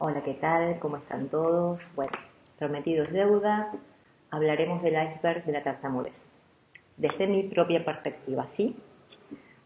Hola, 0.00 0.22
¿qué 0.22 0.34
tal? 0.34 0.78
¿Cómo 0.78 0.98
están 0.98 1.28
todos? 1.28 1.82
Bueno, 1.96 2.12
prometido 2.56 3.02
es 3.02 3.12
deuda. 3.12 3.72
Hablaremos 4.30 4.80
del 4.80 4.94
iceberg 4.94 5.44
de 5.44 5.50
la 5.50 5.64
tartamudez. 5.64 6.24
Desde 6.96 7.26
mi 7.26 7.42
propia 7.42 7.84
perspectiva, 7.84 8.46
¿sí? 8.46 8.76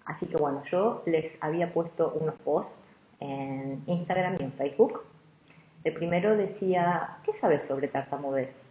Así 0.06 0.24
que 0.24 0.38
bueno, 0.38 0.62
yo 0.64 1.03
les 1.04 1.37
había 1.42 1.74
puesto 1.74 2.14
unos 2.18 2.37
posts 2.37 2.74
en 3.21 3.82
Instagram 3.84 4.37
y 4.40 4.45
en 4.45 4.53
Facebook. 4.54 5.03
El 5.85 5.92
primero 5.92 6.35
decía, 6.35 7.19
¿qué 7.24 7.35
sabes 7.35 7.64
sobre 7.64 7.88
tartamudez? 7.88 8.67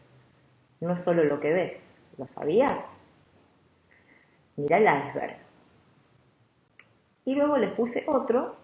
No 0.80 0.94
es 0.94 1.02
solo 1.02 1.24
lo 1.26 1.40
que 1.40 1.54
ves, 1.54 1.92
¿lo 2.18 2.26
sabías? 2.26 2.98
Mira 4.56 4.80
el 4.80 4.86
iceberg. 4.86 5.38
Y 7.24 7.36
luego 7.36 7.58
les 7.58 7.72
puse 7.74 8.04
otro 8.08 8.56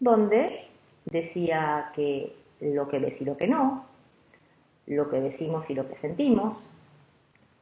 donde 0.00 0.71
decía 1.04 1.90
que 1.94 2.36
lo 2.60 2.88
que 2.88 2.98
ves 2.98 3.20
y 3.20 3.24
lo 3.24 3.36
que 3.36 3.48
no, 3.48 3.84
lo 4.86 5.10
que 5.10 5.20
decimos 5.20 5.68
y 5.70 5.74
lo 5.74 5.88
que 5.88 5.96
sentimos, 5.96 6.68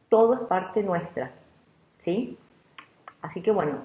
todo 0.08 0.34
es 0.34 0.40
parte 0.40 0.82
nuestra, 0.82 1.32
¿sí? 1.98 2.38
Así 3.22 3.42
que 3.42 3.50
bueno, 3.50 3.84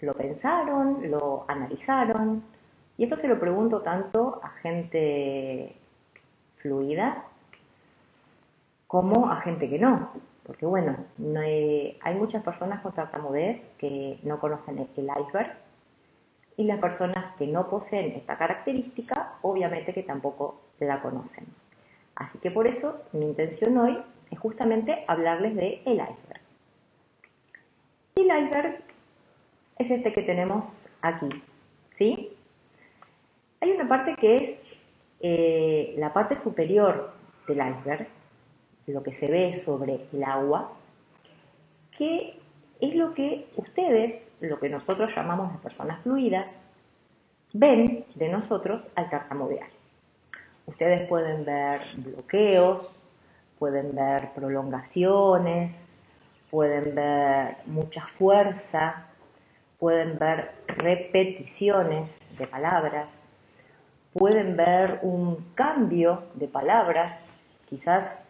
lo 0.00 0.14
pensaron, 0.14 1.10
lo 1.10 1.44
analizaron, 1.48 2.42
y 2.96 3.04
esto 3.04 3.16
se 3.16 3.28
lo 3.28 3.40
pregunto 3.40 3.80
tanto 3.80 4.40
a 4.42 4.50
gente 4.50 5.74
fluida 6.56 7.24
como 8.86 9.30
a 9.30 9.40
gente 9.40 9.68
que 9.68 9.78
no, 9.78 10.10
porque 10.44 10.66
bueno, 10.66 10.96
hay, 11.40 12.14
muchas 12.16 12.42
personas 12.44 12.80
con 12.82 12.92
tartamudez 12.92 13.68
que 13.78 14.20
no 14.22 14.38
conocen 14.38 14.78
el 14.78 15.08
iceberg 15.20 15.56
y 16.56 16.64
las 16.64 16.78
personas 16.78 17.34
que 17.36 17.46
no 17.46 17.68
poseen 17.68 18.12
esta 18.12 18.38
característica, 18.38 19.34
obviamente 19.42 19.92
que 19.92 20.02
tampoco 20.02 20.60
la 20.80 21.02
conocen. 21.02 21.46
Así 22.14 22.38
que 22.38 22.50
por 22.50 22.66
eso 22.66 23.02
mi 23.12 23.26
intención 23.26 23.76
hoy 23.78 23.98
es 24.30 24.38
justamente 24.38 25.04
hablarles 25.08 25.56
de 25.56 25.82
el 25.84 25.94
iceberg. 25.94 26.40
Y 28.16 28.20
el 28.20 28.44
iceberg 28.44 28.82
es 29.78 29.90
este 29.90 30.12
que 30.12 30.22
tenemos 30.22 30.66
aquí, 31.02 31.28
¿sí? 31.96 32.36
Hay 33.60 33.72
una 33.72 33.88
parte 33.88 34.14
que 34.14 34.36
es 34.36 34.72
eh, 35.20 35.94
la 35.98 36.12
parte 36.12 36.36
superior 36.36 37.12
del 37.48 37.58
iceberg, 37.58 38.06
lo 38.86 39.02
que 39.02 39.12
se 39.12 39.26
ve 39.26 39.56
sobre 39.56 40.06
el 40.12 40.22
agua, 40.22 40.72
que 41.96 42.38
es 42.80 42.94
lo 42.94 43.14
que 43.14 43.48
ustedes, 43.56 44.26
lo 44.40 44.58
que 44.58 44.68
nosotros 44.68 45.14
llamamos 45.14 45.52
las 45.52 45.60
personas 45.60 46.02
fluidas, 46.02 46.50
ven 47.52 48.04
de 48.14 48.28
nosotros 48.28 48.82
al 48.94 49.08
tartamudear. 49.10 49.68
Ustedes 50.66 51.06
pueden 51.08 51.44
ver 51.44 51.80
bloqueos, 51.98 52.96
pueden 53.58 53.94
ver 53.94 54.32
prolongaciones, 54.34 55.88
pueden 56.50 56.94
ver 56.94 57.56
mucha 57.66 58.06
fuerza, 58.06 59.06
pueden 59.78 60.18
ver 60.18 60.52
repeticiones 60.66 62.20
de 62.38 62.46
palabras, 62.46 63.12
pueden 64.12 64.56
ver 64.56 65.00
un 65.02 65.52
cambio 65.54 66.24
de 66.34 66.48
palabras, 66.48 67.34
quizás 67.66 68.24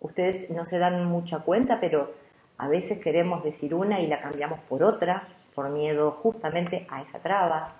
ustedes 0.00 0.50
no 0.50 0.64
se 0.64 0.78
dan 0.78 1.04
mucha 1.04 1.40
cuenta, 1.40 1.80
pero 1.80 2.12
a 2.58 2.68
veces 2.68 2.98
queremos 3.00 3.44
decir 3.44 3.74
una 3.74 4.00
y 4.00 4.06
la 4.06 4.20
cambiamos 4.20 4.60
por 4.68 4.82
otra, 4.82 5.28
por 5.54 5.68
miedo 5.70 6.12
justamente 6.22 6.86
a 6.90 7.02
esa 7.02 7.18
traba. 7.18 7.74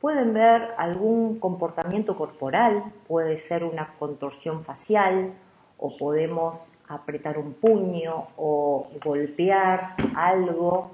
Pueden 0.00 0.34
ver 0.34 0.74
algún 0.76 1.40
comportamiento 1.40 2.16
corporal, 2.16 2.84
puede 3.08 3.38
ser 3.38 3.64
una 3.64 3.94
contorsión 3.98 4.62
facial, 4.62 5.32
o 5.78 5.96
podemos 5.96 6.70
apretar 6.88 7.38
un 7.38 7.54
puño, 7.54 8.28
o 8.36 8.88
golpear 9.04 9.96
algo, 10.14 10.92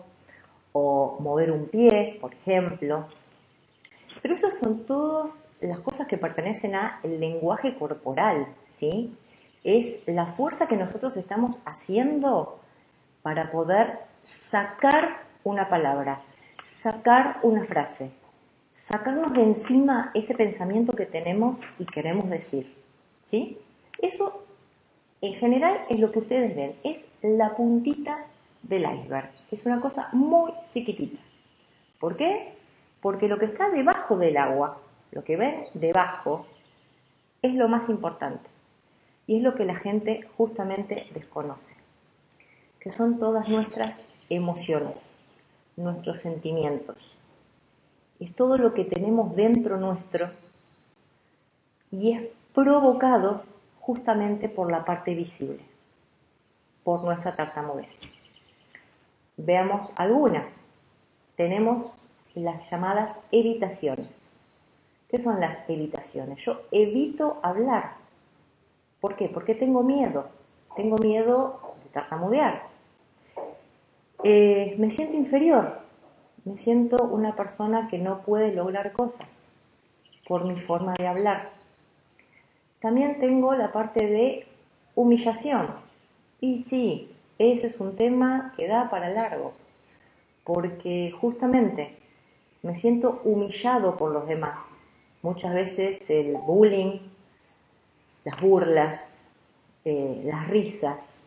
o 0.73 1.19
mover 1.21 1.53
un 1.53 1.67
pie, 1.67 2.19
por 2.21 2.33
ejemplo. 2.33 3.07
Pero 4.21 4.35
esas 4.35 4.59
son 4.59 4.85
todas 4.85 5.59
las 5.61 5.79
cosas 5.81 6.07
que 6.07 6.19
pertenecen 6.19 6.75
al 6.75 7.21
lenguaje 7.21 7.77
corporal, 7.77 8.47
¿sí? 8.65 9.17
Es 9.65 10.01
la 10.07 10.27
fuerza 10.27 10.67
que 10.67 10.77
nosotros 10.77 11.17
estamos 11.17 11.59
haciendo 11.65 12.62
para 13.23 13.51
poder 13.51 13.99
sacar 14.25 15.23
una 15.45 15.69
palabra, 15.69 16.23
sacar 16.65 17.39
una 17.43 17.65
frase, 17.65 18.11
sacarnos 18.75 19.33
de 19.33 19.43
encima 19.43 20.11
ese 20.15 20.35
pensamiento 20.35 20.93
que 20.93 21.07
tenemos 21.07 21.59
y 21.79 21.85
queremos 21.87 22.29
decir. 22.29 22.67
¿Sí? 23.23 23.59
Eso 24.01 24.45
en 25.21 25.35
general 25.35 25.85
es 25.89 26.01
lo 26.01 26.11
que 26.11 26.19
ustedes 26.19 26.57
ven, 26.57 26.75
es 26.83 26.99
la 27.23 27.55
puntita 27.55 28.27
del 28.63 28.83
iceberg. 28.83 29.31
Es 29.51 29.65
una 29.67 29.81
cosa 29.81 30.09
muy 30.13 30.53
chiquitita. 30.69 31.21
¿Por 32.01 32.17
qué? 32.17 32.55
Porque 33.01 33.29
lo 33.29 33.39
que 33.39 33.47
está 33.47 33.71
debajo 33.71 34.17
del 34.17 34.37
agua, 34.37 34.81
lo 35.13 35.23
que 35.23 35.37
ven 35.37 35.67
debajo, 35.75 36.47
es 37.43 37.55
lo 37.55 37.69
más 37.69 37.89
importante. 37.89 38.49
Y 39.27 39.37
es 39.37 39.43
lo 39.43 39.55
que 39.55 39.65
la 39.65 39.77
gente 39.77 40.29
justamente 40.37 41.07
desconoce 41.15 41.82
que 42.83 42.91
son 42.91 43.21
todas 43.21 43.49
nuestras 43.49 44.05
emociones, 44.29 45.15
nuestros 45.77 46.19
sentimientos. 46.19 47.17
Es 48.19 48.35
todo 48.35 48.59
lo 48.59 48.75
que 48.75 48.85
tenemos 48.85 49.37
dentro 49.37 49.77
nuestro 49.77 50.27
y 51.93 52.13
es 52.13 52.29
provocado 52.53 53.45
justamente 53.79 54.49
por 54.49 54.69
la 54.69 54.85
parte 54.85 55.15
visible, 55.15 55.61
por 56.83 57.05
nuestra 57.05 57.37
tartamudez. 57.37 57.93
Veamos 59.37 59.93
algunas. 59.95 60.65
Tenemos 61.37 61.99
las 62.35 62.69
llamadas 62.69 63.17
evitaciones. 63.31 64.27
¿Qué 65.09 65.21
son 65.21 65.39
las 65.39 65.59
evitaciones? 65.69 66.41
Yo 66.41 66.63
evito 66.73 67.39
hablar. 67.43 67.95
¿Por 69.01 69.15
qué? 69.15 69.29
Porque 69.29 69.55
tengo 69.55 69.85
miedo. 69.85 70.29
Tengo 70.75 70.99
miedo 70.99 71.77
de 71.85 71.91
tartamudear. 71.91 72.72
Eh, 74.25 74.77
me 74.79 74.89
siento 74.91 75.17
inferior, 75.17 75.81
me 76.45 76.57
siento 76.57 76.97
una 77.05 77.35
persona 77.35 77.89
que 77.89 77.99
no 77.99 78.23
puede 78.23 78.53
lograr 78.53 78.93
cosas 78.93 79.49
por 80.29 80.45
mi 80.45 80.61
forma 80.61 80.95
de 80.95 81.09
hablar. 81.09 81.51
También 82.81 83.19
tengo 83.19 83.55
la 83.55 83.73
parte 83.73 84.07
de 84.07 84.47
humillación. 84.95 85.75
Y 86.41 86.63
sí, 86.63 87.11
ese 87.39 87.67
es 87.67 87.81
un 87.81 87.97
tema 87.97 88.55
que 88.57 88.69
da 88.69 88.91
para 88.91 89.09
largo, 89.09 89.55
porque 90.45 91.13
justamente 91.21 91.97
me 92.63 92.77
siento 92.77 93.21
humillado 93.25 93.97
por 93.97 94.13
los 94.13 94.29
demás. 94.29 94.79
Muchas 95.23 95.53
veces 95.53 96.09
el 96.11 96.37
bullying, 96.37 97.01
las 98.25 98.41
burlas, 98.41 99.21
eh, 99.85 100.23
las 100.25 100.47
risas, 100.49 101.27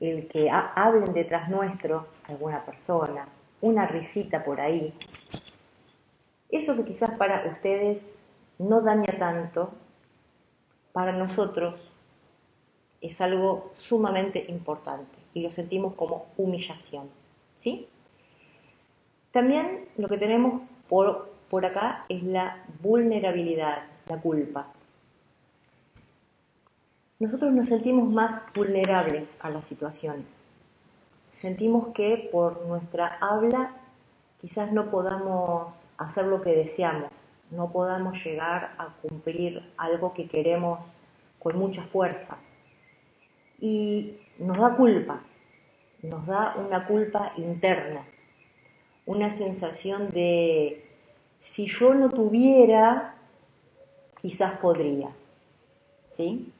el 0.00 0.28
que 0.28 0.50
hablen 0.50 1.12
detrás 1.12 1.48
nuestro, 1.48 2.06
alguna 2.28 2.64
persona, 2.64 3.28
una 3.60 3.86
risita 3.86 4.44
por 4.44 4.60
ahí. 4.60 4.94
Eso 6.50 6.76
que 6.76 6.84
quizás 6.84 7.10
para 7.18 7.46
ustedes 7.50 8.16
no 8.58 8.80
daña 8.80 9.18
tanto, 9.18 9.70
para 10.92 11.12
nosotros 11.12 11.92
es 13.00 13.20
algo 13.20 13.72
sumamente 13.76 14.44
importante 14.48 15.12
y 15.34 15.42
lo 15.42 15.50
sentimos 15.50 15.94
como 15.94 16.26
humillación. 16.36 17.08
¿sí? 17.56 17.88
También 19.32 19.88
lo 19.96 20.08
que 20.08 20.18
tenemos 20.18 20.68
por, 20.88 21.26
por 21.50 21.66
acá 21.66 22.04
es 22.08 22.22
la 22.22 22.64
vulnerabilidad, 22.80 23.84
la 24.08 24.20
culpa 24.20 24.72
nosotros 27.18 27.52
nos 27.52 27.66
sentimos 27.66 28.08
más 28.08 28.40
vulnerables 28.54 29.36
a 29.40 29.50
las 29.50 29.64
situaciones. 29.64 30.26
Sentimos 31.40 31.88
que 31.88 32.28
por 32.30 32.64
nuestra 32.66 33.18
habla 33.20 33.74
quizás 34.40 34.72
no 34.72 34.90
podamos 34.90 35.74
hacer 35.96 36.26
lo 36.26 36.40
que 36.42 36.50
deseamos, 36.50 37.10
no 37.50 37.72
podamos 37.72 38.24
llegar 38.24 38.74
a 38.78 38.94
cumplir 39.02 39.62
algo 39.76 40.14
que 40.14 40.28
queremos 40.28 40.80
con 41.40 41.58
mucha 41.58 41.82
fuerza. 41.82 42.38
Y 43.60 44.16
nos 44.38 44.56
da 44.56 44.76
culpa, 44.76 45.20
nos 46.02 46.24
da 46.24 46.54
una 46.56 46.86
culpa 46.86 47.32
interna, 47.36 48.04
una 49.06 49.30
sensación 49.30 50.10
de 50.10 50.84
si 51.40 51.66
yo 51.66 51.94
no 51.94 52.10
tuviera, 52.10 53.16
quizás 54.20 54.58
podría. 54.58 55.08
¿Sí? 56.16 56.52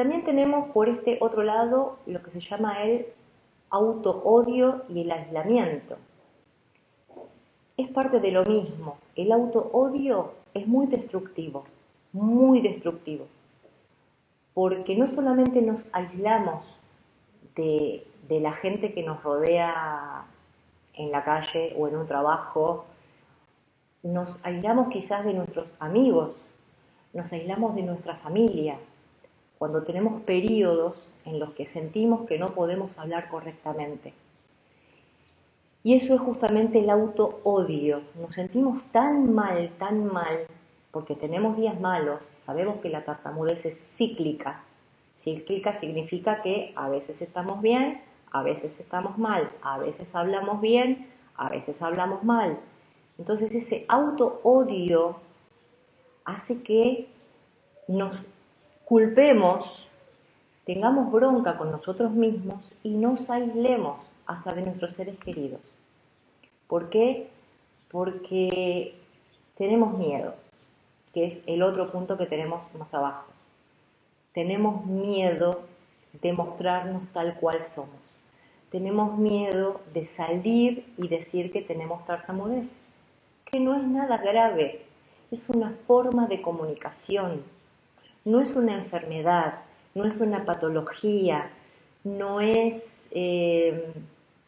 También 0.00 0.24
tenemos 0.24 0.70
por 0.70 0.88
este 0.88 1.18
otro 1.20 1.42
lado 1.42 1.98
lo 2.06 2.22
que 2.22 2.30
se 2.30 2.40
llama 2.40 2.84
el 2.84 3.04
auto-odio 3.68 4.84
y 4.88 5.02
el 5.02 5.10
aislamiento. 5.10 5.98
es 7.76 7.90
parte 7.90 8.18
de 8.18 8.30
lo 8.30 8.42
mismo. 8.46 8.96
El 9.14 9.30
auto-odio 9.30 10.32
es 10.54 10.66
muy 10.66 10.86
destructivo, 10.86 11.64
muy 12.14 12.62
destructivo, 12.62 13.26
porque 14.54 14.96
no 14.96 15.06
solamente 15.06 15.60
nos 15.60 15.84
aislamos 15.92 16.64
de, 17.54 18.06
de 18.26 18.40
la 18.40 18.52
gente 18.52 18.94
que 18.94 19.02
nos 19.02 19.22
rodea 19.22 20.24
en 20.94 21.12
la 21.12 21.22
calle 21.24 21.74
o 21.76 21.88
en 21.88 21.96
un 21.96 22.06
trabajo, 22.06 22.86
nos 24.02 24.38
aislamos 24.44 24.88
quizás 24.88 25.26
de 25.26 25.34
nuestros 25.34 25.70
amigos, 25.78 26.40
nos 27.12 27.30
aislamos 27.34 27.74
de 27.74 27.82
nuestra 27.82 28.16
familia, 28.16 28.78
cuando 29.60 29.82
tenemos 29.82 30.22
periodos 30.22 31.12
en 31.26 31.38
los 31.38 31.50
que 31.50 31.66
sentimos 31.66 32.26
que 32.26 32.38
no 32.38 32.54
podemos 32.54 32.96
hablar 32.96 33.28
correctamente. 33.28 34.14
Y 35.84 35.96
eso 35.96 36.14
es 36.14 36.20
justamente 36.22 36.78
el 36.78 36.88
auto-odio. 36.88 38.00
Nos 38.18 38.32
sentimos 38.32 38.82
tan 38.84 39.34
mal, 39.34 39.70
tan 39.78 40.06
mal, 40.06 40.46
porque 40.90 41.14
tenemos 41.14 41.58
días 41.58 41.78
malos, 41.78 42.20
sabemos 42.46 42.80
que 42.80 42.88
la 42.88 43.04
tartamudez 43.04 43.66
es 43.66 43.78
cíclica. 43.98 44.64
Cíclica 45.22 45.78
significa 45.78 46.40
que 46.40 46.72
a 46.74 46.88
veces 46.88 47.20
estamos 47.20 47.60
bien, 47.60 48.00
a 48.32 48.42
veces 48.42 48.80
estamos 48.80 49.18
mal, 49.18 49.50
a 49.60 49.76
veces 49.76 50.14
hablamos 50.14 50.62
bien, 50.62 51.06
a 51.36 51.50
veces 51.50 51.82
hablamos 51.82 52.24
mal. 52.24 52.58
Entonces 53.18 53.54
ese 53.54 53.84
auto-odio 53.88 55.16
hace 56.24 56.62
que 56.62 57.08
nos 57.88 58.24
culpemos, 58.90 59.86
tengamos 60.66 61.12
bronca 61.12 61.56
con 61.56 61.70
nosotros 61.70 62.10
mismos 62.10 62.60
y 62.82 62.88
nos 62.88 63.30
aislemos 63.30 64.00
hasta 64.26 64.52
de 64.52 64.62
nuestros 64.62 64.96
seres 64.96 65.16
queridos. 65.20 65.60
¿Por 66.66 66.90
qué? 66.90 67.30
Porque 67.92 68.96
tenemos 69.56 69.96
miedo, 69.96 70.34
que 71.14 71.24
es 71.24 71.40
el 71.46 71.62
otro 71.62 71.92
punto 71.92 72.18
que 72.18 72.26
tenemos 72.26 72.62
más 72.76 72.92
abajo. 72.92 73.26
Tenemos 74.34 74.84
miedo 74.86 75.60
de 76.20 76.32
mostrarnos 76.32 77.06
tal 77.10 77.34
cual 77.34 77.62
somos. 77.62 78.00
Tenemos 78.72 79.16
miedo 79.16 79.82
de 79.94 80.04
salir 80.04 80.92
y 80.98 81.06
decir 81.06 81.52
que 81.52 81.62
tenemos 81.62 82.04
tartamudez, 82.06 82.68
que 83.44 83.60
no 83.60 83.76
es 83.76 83.84
nada 83.84 84.16
grave, 84.16 84.84
es 85.30 85.48
una 85.48 85.76
forma 85.86 86.26
de 86.26 86.42
comunicación, 86.42 87.44
no 88.24 88.40
es 88.40 88.56
una 88.56 88.74
enfermedad, 88.74 89.60
no 89.94 90.04
es 90.04 90.20
una 90.20 90.44
patología, 90.44 91.50
no 92.04 92.40
es 92.40 93.06
eh, 93.10 93.92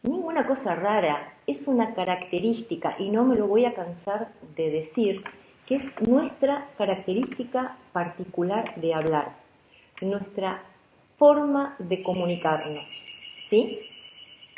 ninguna 0.03 0.47
cosa 0.47 0.75
rara, 0.75 1.35
es 1.47 1.67
una 1.67 1.95
característica 1.95 2.97
y 2.99 3.11
no 3.11 3.25
me 3.25 3.37
lo 3.37 3.47
voy 3.47 3.65
a 3.65 3.75
cansar 3.75 4.33
de 4.57 4.71
decir, 4.71 5.25
que 5.67 5.77
es 5.77 6.03
nuestra 6.03 6.69
característica 6.77 7.77
particular 7.93 8.75
de 8.77 8.95
hablar, 8.95 9.37
nuestra 10.01 10.63
forma 11.19 11.77
de 11.79 12.03
comunicarnos, 12.03 12.89
¿sí? 13.39 13.81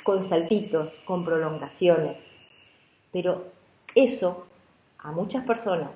Con 0.03 0.23
saltitos, 0.23 0.93
con 1.05 1.25
prolongaciones. 1.25 2.17
Pero 3.13 3.45
eso 3.95 4.47
a 4.99 5.13
muchas 5.13 5.45
personas 5.45 5.91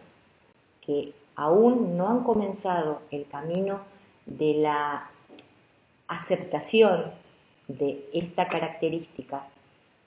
que 0.84 1.12
aún 1.38 1.96
no 1.96 2.08
han 2.08 2.24
comenzado 2.24 3.00
el 3.12 3.24
camino 3.28 3.78
de 4.26 4.54
la 4.54 5.08
aceptación 6.08 7.12
de 7.68 8.04
esta 8.12 8.48
característica, 8.48 9.44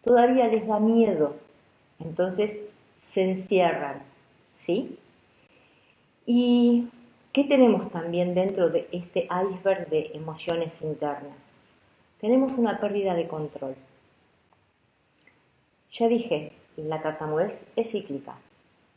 todavía 0.03 0.47
les 0.47 0.67
da 0.67 0.79
miedo, 0.79 1.37
entonces 1.99 2.59
se 3.13 3.23
encierran, 3.23 4.03
¿sí? 4.59 4.97
¿Y 6.25 6.89
qué 7.31 7.45
tenemos 7.45 7.89
también 7.91 8.35
dentro 8.35 8.69
de 8.69 8.89
este 8.91 9.29
iceberg 9.31 9.89
de 9.89 10.11
emociones 10.13 10.81
internas? 10.81 11.55
Tenemos 12.19 12.57
una 12.57 12.81
pérdida 12.81 13.13
de 13.13 13.29
control. 13.29 13.75
Ya 15.93 16.09
dije, 16.09 16.51
la 16.75 17.01
tartamudez 17.01 17.57
es 17.77 17.91
cíclica, 17.91 18.35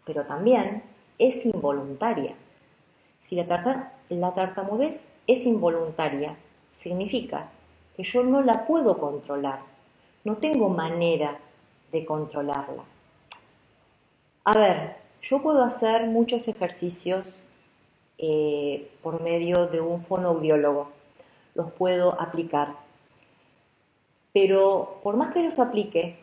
pero 0.04 0.24
también 0.24 0.82
es 1.18 1.44
involuntaria. 1.46 2.34
Si 3.28 3.36
la, 3.36 4.34
tartamudez 4.34 5.00
es 5.26 5.46
involuntaria, 5.46 6.36
significa 6.80 7.48
que 7.96 8.02
yo 8.02 8.22
no 8.22 8.42
la 8.42 8.66
puedo 8.66 8.98
controlar, 8.98 9.60
no 10.24 10.36
tengo 10.36 10.68
manera 10.68 11.38
de 11.92 12.04
controlarla. 12.04 12.82
A 14.44 14.52
ver, 14.52 14.96
yo 15.22 15.40
puedo 15.40 15.62
hacer 15.62 16.06
muchos 16.06 16.46
ejercicios 16.48 17.26
eh, 18.18 18.90
por 19.02 19.22
medio 19.22 19.66
de 19.68 19.80
un 19.80 20.04
fonoaudiólogo, 20.04 20.90
los 21.54 21.72
puedo 21.72 22.20
aplicar, 22.20 22.68
pero 24.32 25.00
por 25.02 25.16
más 25.16 25.32
que 25.32 25.42
los 25.42 25.58
aplique, 25.58 26.18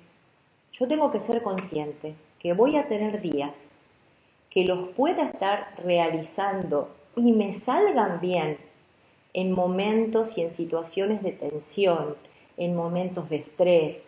yo 0.74 0.88
tengo 0.88 1.12
que 1.12 1.20
ser 1.20 1.42
consciente 1.42 2.16
que 2.40 2.54
voy 2.54 2.76
a 2.76 2.88
tener 2.88 3.22
días 3.22 3.54
que 4.52 4.66
los 4.66 4.90
pueda 4.90 5.24
estar 5.24 5.68
realizando 5.84 6.90
y 7.16 7.32
me 7.32 7.54
salgan 7.54 8.20
bien 8.20 8.58
en 9.34 9.54
momentos 9.54 10.38
y 10.38 10.42
en 10.42 10.52
situaciones 10.52 11.24
de 11.24 11.32
tensión, 11.32 12.16
en 12.58 12.76
momentos 12.76 13.30
de 13.30 13.38
estrés, 13.38 14.04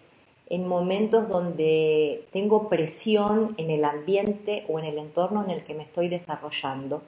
en 0.50 0.68
momentos 0.68 1.30
donde 1.30 2.28
tengo 2.32 2.68
presión 2.68 3.56
en 3.58 3.72
el 3.72 3.86
ambiente 3.86 4.66
o 4.68 4.80
en 4.80 4.86
el 4.86 4.98
entorno 4.98 5.44
en 5.46 5.52
el 5.52 5.64
que 5.64 5.74
me 5.74 5.84
estoy 5.84 6.10
desarrollando. 6.10 7.02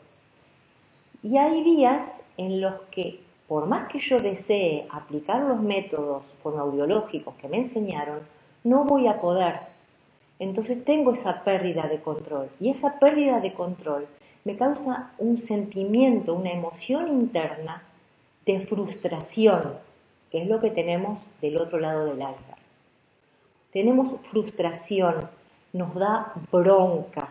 Y 1.22 1.38
hay 1.38 1.62
días 1.64 2.10
en 2.38 2.62
los 2.62 2.82
que, 2.92 3.20
por 3.48 3.66
más 3.68 3.90
que 3.90 4.00
yo 4.00 4.18
desee 4.18 4.88
aplicar 4.90 5.42
los 5.42 5.60
métodos 5.60 6.26
fonoaudiológicos 6.42 7.36
que 7.36 7.50
me 7.50 7.58
enseñaron, 7.58 8.20
no 8.64 8.86
voy 8.86 9.08
a 9.08 9.20
poder 9.20 9.75
entonces 10.40 10.84
tengo 10.84 11.14
esa 11.14 11.44
pérdida 11.44 11.88
de 11.88 12.02
control 12.02 12.50
y 12.60 12.70
esa 12.70 13.00
pérdida 13.00 13.40
de 13.40 13.54
control 13.54 14.08
me 14.44 14.58
causa 14.58 15.12
un 15.18 15.38
sentimiento, 15.38 16.34
una 16.34 16.52
emoción 16.52 17.08
interna 17.08 17.84
de 18.46 18.60
frustración, 18.68 19.78
que 20.32 20.42
es 20.42 20.48
lo 20.48 20.60
que 20.60 20.70
tenemos 20.70 21.20
del 21.42 21.58
otro 21.58 21.80
lado 21.80 22.06
del 22.06 22.22
altar. 22.22 22.58
Tenemos 23.72 24.20
frustración, 24.30 25.30
nos 25.74 25.96
da 25.96 26.34
bronca, 26.52 27.30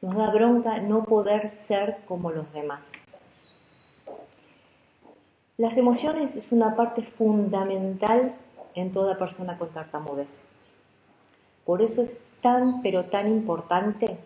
nos 0.00 0.14
da 0.16 0.30
bronca 0.30 0.78
no 0.78 1.04
poder 1.04 1.48
ser 1.48 1.98
como 2.06 2.30
los 2.30 2.52
demás. 2.52 2.92
Las 5.58 5.76
emociones 5.76 6.36
es 6.36 6.52
una 6.52 6.76
parte 6.76 7.02
fundamental 7.02 8.34
en 8.74 8.92
toda 8.92 9.18
persona 9.18 9.58
con 9.58 9.68
tartamudez. 9.70 10.40
Por 11.70 11.82
eso 11.82 12.02
es 12.02 12.18
tan, 12.42 12.82
pero 12.82 13.04
tan 13.04 13.28
importante 13.28 14.18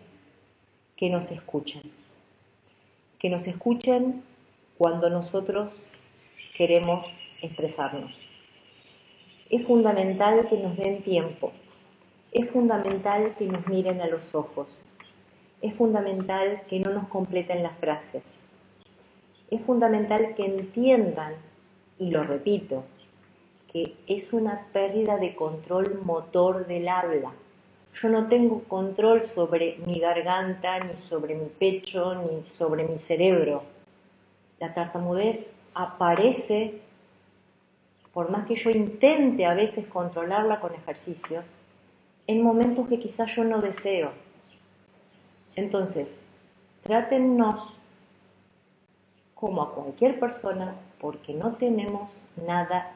que 0.97 1.11
nos 1.11 1.29
escuchen. 1.29 1.83
Que 3.19 3.29
nos 3.29 3.45
escuchen 3.45 4.23
cuando 4.79 5.11
nosotros 5.11 5.71
queremos 6.57 7.05
expresarnos. 7.43 8.11
Es 9.51 9.63
fundamental 9.67 10.49
que 10.49 10.57
nos 10.57 10.75
den 10.75 11.03
tiempo. 11.03 11.51
Es 12.31 12.49
fundamental 12.49 13.35
que 13.37 13.45
nos 13.45 13.67
miren 13.67 14.01
a 14.01 14.07
los 14.07 14.33
ojos. 14.33 14.67
Es 15.61 15.75
fundamental 15.75 16.63
que 16.67 16.79
no 16.79 16.93
nos 16.93 17.07
completen 17.09 17.61
las 17.61 17.77
frases. 17.77 18.23
Es 19.51 19.61
fundamental 19.61 20.33
que 20.33 20.45
entiendan, 20.45 21.35
y 21.99 22.09
lo 22.09 22.23
repito, 22.23 22.85
es 24.07 24.31
una 24.31 24.67
pérdida 24.71 25.17
de 25.17 25.35
control 25.35 26.01
motor 26.03 26.65
del 26.65 26.87
habla. 26.87 27.33
Yo 28.01 28.09
no 28.09 28.27
tengo 28.27 28.63
control 28.63 29.25
sobre 29.25 29.77
mi 29.85 29.99
garganta, 29.99 30.79
ni 30.79 31.01
sobre 31.07 31.35
mi 31.35 31.47
pecho, 31.47 32.15
ni 32.15 32.43
sobre 32.57 32.85
mi 32.85 32.97
cerebro. 32.97 33.63
La 34.59 34.73
tartamudez 34.73 35.51
aparece, 35.73 36.81
por 38.13 38.29
más 38.29 38.45
que 38.47 38.55
yo 38.55 38.69
intente 38.69 39.45
a 39.45 39.53
veces 39.53 39.87
controlarla 39.87 40.59
con 40.59 40.73
ejercicios, 40.73 41.43
en 42.27 42.41
momentos 42.41 42.87
que 42.87 42.99
quizás 42.99 43.35
yo 43.35 43.43
no 43.43 43.61
deseo. 43.61 44.11
Entonces, 45.55 46.09
trátennos 46.83 47.73
como 49.33 49.61
a 49.61 49.73
cualquier 49.73 50.19
persona 50.19 50.75
porque 50.99 51.33
no 51.33 51.55
tenemos 51.55 52.11
nada 52.45 52.93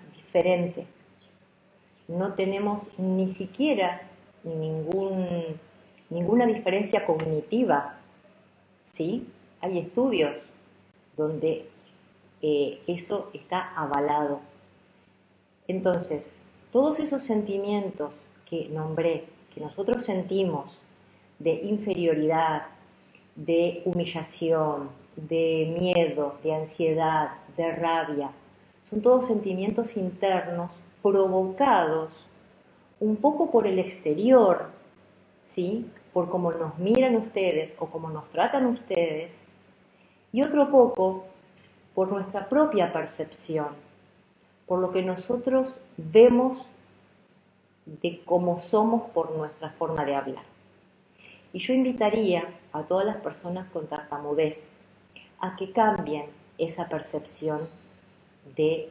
No 2.08 2.34
tenemos 2.34 2.88
ni 2.98 3.34
siquiera 3.34 4.02
ninguna 4.44 6.46
diferencia 6.46 7.06
cognitiva. 7.06 7.96
¿sí? 8.94 9.28
Hay 9.62 9.80
estudios 9.80 10.36
donde 11.18 11.66
eh, 12.42 12.80
eso 12.88 13.30
está 13.34 13.74
avalado. 13.76 14.40
Entonces, 15.68 16.40
todos 16.72 17.00
esos 17.00 17.24
sentimientos 17.24 18.14
que 18.50 18.70
nombré, 18.70 19.26
que 19.54 19.62
nosotros 19.62 20.04
sentimos 20.04 20.80
de 21.38 21.54
inferioridad, 21.54 22.68
de 23.36 23.82
humillación, 23.86 24.90
de 25.16 25.76
miedo, 25.80 26.38
de 26.44 26.56
ansiedad, 26.56 27.32
de 27.56 27.72
rabia. 27.72 28.32
Son 28.90 29.02
todos 29.02 29.28
sentimientos 29.28 29.98
internos 29.98 30.72
provocados 31.04 32.12
un 33.00 33.18
poco 33.18 33.52
por 33.52 33.68
el 33.68 33.78
exterior, 33.78 34.72
¿sí? 35.46 35.86
Por 36.12 36.30
cómo 36.30 36.52
nos 36.52 36.78
miran 36.80 37.16
ustedes 37.16 37.72
o 37.78 37.86
cómo 37.86 38.10
nos 38.10 38.28
tratan 38.32 38.66
ustedes, 38.66 39.32
y 40.32 40.42
otro 40.42 40.70
poco 40.70 41.26
por 41.94 42.12
nuestra 42.12 42.50
propia 42.50 42.92
percepción, 42.92 43.68
por 44.66 44.80
lo 44.80 44.92
que 44.92 45.04
nosotros 45.04 45.80
vemos 45.98 46.66
de 47.86 48.22
cómo 48.26 48.60
somos 48.60 49.08
por 49.10 49.36
nuestra 49.36 49.70
forma 49.72 50.04
de 50.04 50.16
hablar. 50.16 50.44
Y 51.54 51.60
yo 51.60 51.74
invitaría 51.74 52.44
a 52.74 52.84
todas 52.84 53.06
las 53.06 53.18
personas 53.18 53.70
con 53.70 53.88
tartamudez 53.88 54.58
a 55.40 55.56
que 55.56 55.72
cambien 55.72 56.26
esa 56.58 56.88
percepción 56.88 57.68
de 58.56 58.90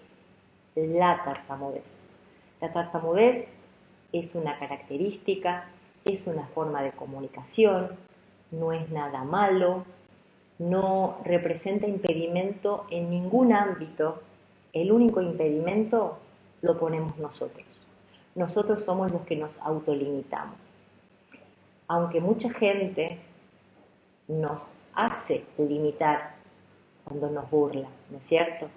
la 0.74 1.22
tartamudez. 1.24 1.98
La 2.60 2.72
tartamudez 2.72 3.54
es 4.12 4.34
una 4.34 4.58
característica, 4.58 5.68
es 6.04 6.26
una 6.26 6.46
forma 6.48 6.82
de 6.82 6.92
comunicación, 6.92 7.96
no 8.50 8.72
es 8.72 8.90
nada 8.90 9.24
malo, 9.24 9.84
no 10.58 11.18
representa 11.24 11.86
impedimento 11.86 12.86
en 12.90 13.10
ningún 13.10 13.52
ámbito. 13.52 14.22
El 14.72 14.92
único 14.92 15.20
impedimento 15.20 16.18
lo 16.62 16.78
ponemos 16.78 17.16
nosotros. 17.18 17.66
Nosotros 18.34 18.84
somos 18.84 19.10
los 19.12 19.22
que 19.22 19.36
nos 19.36 19.58
autolimitamos. 19.58 20.56
Aunque 21.86 22.20
mucha 22.20 22.50
gente 22.50 23.18
nos 24.26 24.60
hace 24.94 25.44
limitar 25.56 26.34
cuando 27.04 27.30
nos 27.30 27.50
burla, 27.50 27.88
¿no 28.10 28.18
es 28.18 28.26
cierto? 28.26 28.68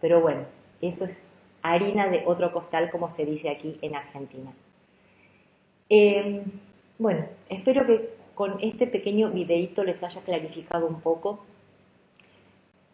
Pero 0.00 0.20
bueno, 0.20 0.42
eso 0.80 1.04
es 1.04 1.22
harina 1.62 2.08
de 2.08 2.24
otro 2.26 2.52
costal, 2.52 2.90
como 2.90 3.10
se 3.10 3.24
dice 3.26 3.50
aquí 3.50 3.78
en 3.82 3.94
Argentina. 3.94 4.52
Em, 5.88 6.44
bueno, 6.98 7.26
espero 7.48 7.86
que 7.86 8.10
con 8.34 8.58
este 8.62 8.86
pequeño 8.86 9.30
videito 9.30 9.84
les 9.84 10.02
haya 10.02 10.20
clarificado 10.22 10.86
un 10.86 11.00
poco 11.00 11.44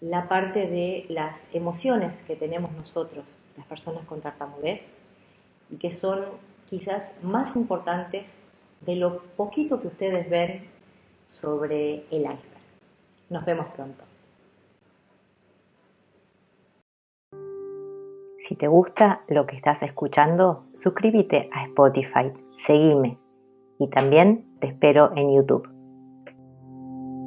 la 0.00 0.28
parte 0.28 0.66
de 0.66 1.06
las 1.08 1.36
emociones 1.54 2.16
que 2.26 2.36
tenemos 2.36 2.72
nosotros, 2.72 3.24
las 3.56 3.66
personas 3.66 4.04
con 4.06 4.20
tartamudez, 4.20 4.80
y 5.70 5.76
que 5.76 5.92
son 5.92 6.24
quizás 6.68 7.12
más 7.22 7.54
importantes 7.56 8.26
de 8.80 8.96
lo 8.96 9.22
poquito 9.36 9.80
que 9.80 9.88
ustedes 9.88 10.28
ven 10.28 10.68
sobre 11.28 12.04
el 12.10 12.22
iceberg. 12.22 12.40
Nos 13.30 13.44
vemos 13.44 13.66
pronto. 13.74 14.04
Si 18.46 18.54
te 18.54 18.68
gusta 18.68 19.22
lo 19.26 19.44
que 19.44 19.56
estás 19.56 19.82
escuchando, 19.82 20.66
suscríbete 20.72 21.50
a 21.52 21.64
Spotify, 21.64 22.32
seguime 22.64 23.18
y 23.76 23.90
también 23.90 24.46
te 24.60 24.68
espero 24.68 25.10
en 25.16 25.34
YouTube. 25.34 25.75